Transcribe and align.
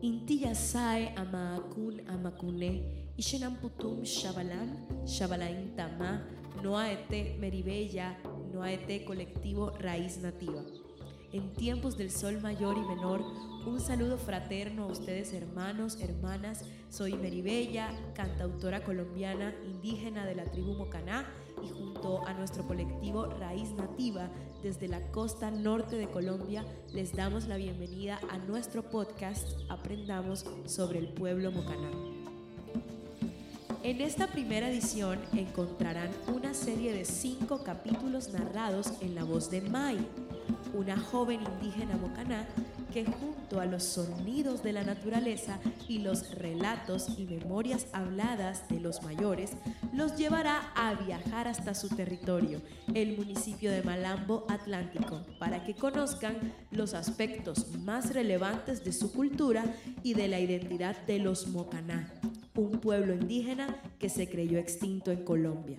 Inti 0.00 0.44
yasae 0.44 1.12
amaakun 1.16 2.00
amakune, 2.06 2.84
ishenamputum 3.18 4.04
shabalam, 4.04 4.68
shabalain 5.04 5.74
tama, 5.76 6.22
noaete 6.62 7.36
meribella, 7.40 8.14
noaete 8.52 9.04
colectivo 9.04 9.70
raíz 9.80 10.18
nativa. 10.18 10.62
En 11.32 11.52
tiempos 11.54 11.98
del 11.98 12.12
sol 12.12 12.40
mayor 12.40 12.78
y 12.78 12.82
menor, 12.82 13.24
un 13.66 13.80
saludo 13.80 14.18
fraterno 14.18 14.84
a 14.84 14.92
ustedes 14.92 15.32
hermanos, 15.32 15.98
hermanas. 16.00 16.64
Soy 16.90 17.14
Meribella, 17.14 17.90
cantautora 18.14 18.84
colombiana 18.84 19.52
indígena 19.64 20.24
de 20.24 20.36
la 20.36 20.44
tribu 20.44 20.74
Mocaná 20.74 21.26
a 22.16 22.32
nuestro 22.32 22.66
colectivo 22.66 23.26
Raíz 23.26 23.70
Nativa 23.72 24.30
desde 24.62 24.88
la 24.88 25.00
costa 25.10 25.50
norte 25.50 25.96
de 25.96 26.08
Colombia 26.08 26.64
les 26.94 27.14
damos 27.14 27.46
la 27.46 27.56
bienvenida 27.56 28.18
a 28.30 28.38
nuestro 28.38 28.82
podcast 28.82 29.46
Aprendamos 29.68 30.46
sobre 30.64 31.00
el 31.00 31.08
pueblo 31.08 31.52
Mocaná. 31.52 31.90
En 33.82 34.00
esta 34.00 34.26
primera 34.26 34.70
edición 34.70 35.20
encontrarán 35.34 36.10
una 36.34 36.54
serie 36.54 36.94
de 36.94 37.04
cinco 37.04 37.62
capítulos 37.62 38.32
narrados 38.32 38.92
en 39.02 39.14
la 39.14 39.24
voz 39.24 39.50
de 39.50 39.60
Mai, 39.60 39.98
una 40.72 40.98
joven 40.98 41.40
indígena 41.42 41.96
mocaná 41.98 42.48
que 42.92 43.04
junto 43.04 43.60
a 43.60 43.66
los 43.66 43.82
sonidos 43.82 44.62
de 44.62 44.72
la 44.72 44.84
naturaleza 44.84 45.58
y 45.88 45.98
los 45.98 46.34
relatos 46.34 47.18
y 47.18 47.24
memorias 47.24 47.86
habladas 47.92 48.68
de 48.68 48.80
los 48.80 49.02
mayores, 49.02 49.52
los 49.92 50.16
llevará 50.16 50.72
a 50.74 50.94
viajar 50.94 51.48
hasta 51.48 51.74
su 51.74 51.88
territorio, 51.88 52.60
el 52.94 53.16
municipio 53.16 53.70
de 53.70 53.82
Malambo 53.82 54.46
Atlántico, 54.48 55.22
para 55.38 55.64
que 55.64 55.74
conozcan 55.74 56.54
los 56.70 56.94
aspectos 56.94 57.68
más 57.78 58.14
relevantes 58.14 58.84
de 58.84 58.92
su 58.92 59.12
cultura 59.12 59.64
y 60.02 60.14
de 60.14 60.28
la 60.28 60.40
identidad 60.40 60.96
de 61.06 61.18
los 61.18 61.48
mocaná, 61.48 62.12
un 62.54 62.80
pueblo 62.80 63.14
indígena 63.14 63.76
que 63.98 64.08
se 64.08 64.28
creyó 64.28 64.58
extinto 64.58 65.10
en 65.10 65.24
Colombia. 65.24 65.76